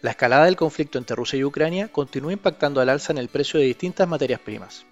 La 0.00 0.12
escalada 0.12 0.44
del 0.44 0.54
conflicto 0.54 0.96
entre 0.98 1.16
Rusia 1.16 1.40
y 1.40 1.44
Ucrania 1.44 1.88
continúa 1.88 2.32
impactando 2.32 2.80
al 2.80 2.88
alza 2.88 3.12
en 3.12 3.18
el 3.18 3.28
precio 3.28 3.58
de 3.58 3.66
distintas 3.66 4.06
materias 4.06 4.38
primas. 4.38 4.86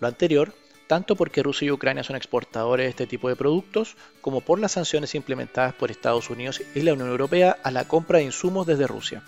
Lo 0.00 0.08
anterior, 0.08 0.52
tanto 0.88 1.14
porque 1.14 1.44
Rusia 1.44 1.66
y 1.66 1.70
Ucrania 1.70 2.02
son 2.02 2.16
exportadores 2.16 2.86
de 2.86 2.90
este 2.90 3.06
tipo 3.06 3.28
de 3.28 3.36
productos, 3.36 3.96
como 4.20 4.40
por 4.40 4.58
las 4.58 4.72
sanciones 4.72 5.14
implementadas 5.14 5.72
por 5.74 5.92
Estados 5.92 6.30
Unidos 6.30 6.60
y 6.74 6.80
la 6.80 6.94
Unión 6.94 7.10
Europea 7.10 7.58
a 7.62 7.70
la 7.70 7.86
compra 7.86 8.18
de 8.18 8.24
insumos 8.24 8.66
desde 8.66 8.88
Rusia. 8.88 9.22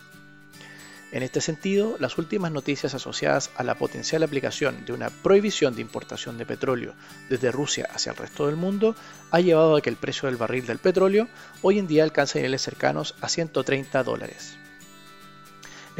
En 1.12 1.22
este 1.22 1.41
sentido, 1.41 1.96
las 2.00 2.18
últimas 2.18 2.50
noticias 2.50 2.95
asociadas 2.95 3.50
a 3.57 3.62
la 3.62 3.77
potencial 3.77 4.25
aplicación 4.25 4.84
de 4.86 4.93
una 4.93 5.11
prohibición 5.11 5.77
de 5.77 5.82
importación 5.82 6.36
de 6.36 6.46
petróleo 6.46 6.95
desde 7.29 7.52
Rusia 7.52 7.88
hacia 7.93 8.11
el 8.11 8.18
resto 8.18 8.46
del 8.46 8.57
mundo 8.57 8.96
ha 9.30 9.41
llevado 9.41 9.77
a 9.77 9.82
que 9.82 9.91
el 9.91 9.96
precio 9.96 10.27
del 10.27 10.36
barril 10.36 10.66
del 10.66 10.79
petróleo 10.79 11.29
hoy 11.62 11.79
en 11.79 11.86
día 11.86 12.02
alcance 12.02 12.38
niveles 12.38 12.62
cercanos 12.62 13.14
a 13.20 13.28
130 13.28 14.02
dólares. 14.02 14.56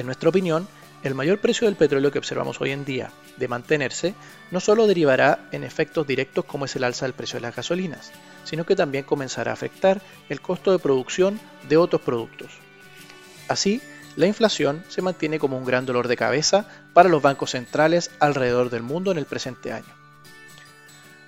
En 0.01 0.07
nuestra 0.07 0.31
opinión, 0.31 0.67
el 1.03 1.15
mayor 1.15 1.41
precio 1.41 1.67
del 1.67 1.77
petróleo 1.77 2.11
que 2.11 2.19
observamos 2.19 2.59
hoy 2.63 2.71
en 2.71 2.87
día 2.87 3.11
de 3.37 3.49
mantenerse 3.49 4.15
no 4.51 4.59
solo 4.59 4.87
derivará 4.87 5.47
en 5.53 5.63
efectos 5.63 6.07
directos 6.07 6.47
como 6.47 6.65
es 6.65 6.75
el 6.75 6.85
alza 6.85 7.05
del 7.05 7.13
precio 7.13 7.37
de 7.37 7.43
las 7.43 7.55
gasolinas, 7.55 8.11
sino 8.45 8.65
que 8.65 8.75
también 8.75 9.05
comenzará 9.05 9.51
a 9.51 9.53
afectar 9.53 10.01
el 10.31 10.41
costo 10.41 10.73
de 10.73 10.79
producción 10.79 11.39
de 11.69 11.77
otros 11.77 12.01
productos. 12.01 12.51
Así, 13.47 13.83
la 14.17 14.27
inflación 14.27 14.83
se 14.89 15.03
mantiene 15.03 15.39
como 15.39 15.59
un 15.59 15.67
gran 15.67 15.85
dolor 15.85 16.09
de 16.09 16.17
cabeza 16.17 16.67
para 16.95 17.11
los 17.11 17.21
bancos 17.21 17.51
centrales 17.51 18.11
alrededor 18.21 18.71
del 18.71 18.83
mundo 18.83 19.13
en 19.13 19.19
el 19.19 19.27
presente 19.27 19.71
año. 19.71 19.95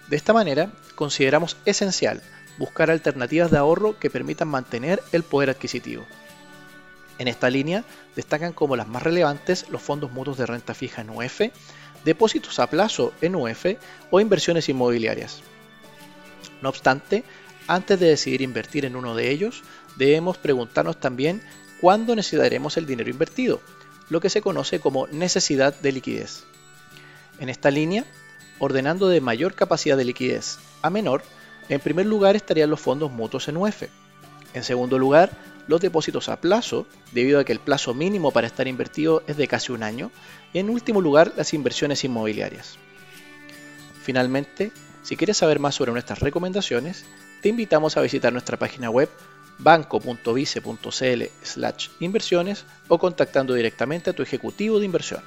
De 0.09 0.17
esta 0.17 0.33
manera, 0.33 0.71
consideramos 0.95 1.59
esencial 1.67 2.23
buscar 2.57 2.91
alternativas 2.91 3.51
de 3.51 3.59
ahorro 3.59 3.99
que 3.99 4.09
permitan 4.09 4.49
mantener 4.49 5.03
el 5.13 5.25
poder 5.25 5.51
adquisitivo. 5.51 6.07
En 7.19 7.29
esta 7.29 7.51
línea 7.51 7.85
destacan 8.17 8.53
como 8.53 8.77
las 8.77 8.89
más 8.89 9.03
relevantes 9.03 9.69
los 9.69 9.83
fondos 9.83 10.13
mutuos 10.13 10.39
de 10.39 10.47
renta 10.47 10.75
fija 10.75 11.03
en 11.03 11.11
UF, 11.11 11.41
depósitos 12.05 12.59
a 12.59 12.69
plazo 12.69 13.13
en 13.21 13.37
UF 13.37 13.67
o 14.11 14.21
inversiones 14.21 14.69
inmobiliarias. 14.69 15.43
No 16.63 16.69
obstante, 16.69 17.25
antes 17.67 17.99
de 18.01 18.09
decidir 18.09 18.43
invertir 18.43 18.85
en 18.85 18.97
uno 18.97 19.15
de 19.15 19.31
ellos, 19.31 19.63
debemos 19.97 20.39
preguntarnos 20.39 20.99
también 20.99 21.43
cuándo 21.81 22.17
necesitaremos 22.17 22.77
el 22.77 22.87
dinero 22.87 23.11
invertido, 23.11 23.61
lo 24.09 24.21
que 24.21 24.31
se 24.31 24.43
conoce 24.43 24.81
como 24.81 25.07
necesidad 25.09 25.75
de 25.75 25.93
liquidez. 25.93 26.45
En 27.39 27.49
esta 27.49 27.71
línea, 27.71 28.05
ordenando 28.59 29.09
de 29.09 29.21
mayor 29.21 29.55
capacidad 29.55 29.97
de 29.97 30.05
liquidez 30.05 30.59
a 30.83 30.91
menor, 30.91 31.23
en 31.69 31.81
primer 31.81 32.07
lugar 32.07 32.37
estarían 32.37 32.71
los 32.71 32.81
fondos 32.81 33.11
mutuos 33.11 33.49
en 33.49 33.57
UF. 33.57 33.85
En 34.55 34.65
segundo 34.65 34.99
lugar, 34.99 35.31
los 35.73 35.81
depósitos 35.81 36.29
a 36.29 36.39
plazo, 36.39 36.87
debido 37.13 37.41
a 37.41 37.45
que 37.45 37.53
el 37.53 37.59
plazo 37.59 37.95
mínimo 37.95 38.31
para 38.31 38.47
estar 38.47 38.69
invertido 38.69 39.23
es 39.27 39.39
de 39.39 39.49
casi 39.49 39.73
un 39.73 39.83
año. 39.83 40.11
Y 40.53 40.59
en 40.59 40.69
último 40.69 41.01
lugar, 41.01 41.33
las 41.35 41.55
inversiones 41.55 42.05
inmobiliarias. 42.05 42.77
Finalmente, 44.03 44.71
si 45.03 45.17
quieres 45.17 45.39
saber 45.39 45.61
más 45.61 45.75
sobre 45.75 45.93
nuestras 45.93 46.21
recomendaciones, 46.21 47.07
te 47.41 47.49
invitamos 47.49 47.97
a 47.97 48.03
visitar 48.03 48.35
nuestra 48.35 48.59
página 48.59 48.91
web 48.91 49.09
banco.vice.cl 49.59 51.23
inversiones 52.01 52.65
o 52.89 52.99
contactando 52.99 53.55
directamente 53.55 54.11
a 54.11 54.13
tu 54.13 54.23
ejecutivo 54.23 54.79
de 54.79 54.85
inversión. 54.85 55.23